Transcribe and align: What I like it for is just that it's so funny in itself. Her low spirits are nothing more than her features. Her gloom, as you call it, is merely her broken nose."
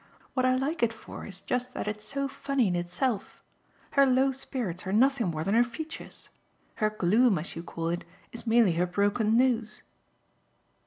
What 0.33 0.47
I 0.47 0.55
like 0.55 0.81
it 0.81 0.91
for 0.93 1.27
is 1.27 1.43
just 1.43 1.75
that 1.75 1.87
it's 1.87 2.03
so 2.03 2.27
funny 2.27 2.67
in 2.67 2.75
itself. 2.75 3.43
Her 3.91 4.03
low 4.03 4.31
spirits 4.31 4.87
are 4.87 4.91
nothing 4.91 5.27
more 5.27 5.43
than 5.43 5.53
her 5.53 5.63
features. 5.63 6.29
Her 6.77 6.89
gloom, 6.89 7.37
as 7.37 7.55
you 7.55 7.61
call 7.61 7.89
it, 7.89 8.03
is 8.31 8.47
merely 8.47 8.71
her 8.73 8.87
broken 8.87 9.37
nose." 9.37 9.83